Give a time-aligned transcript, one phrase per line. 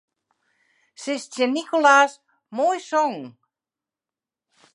[1.01, 2.11] Sis tsjin Nicolas:
[2.55, 3.25] Moai songen.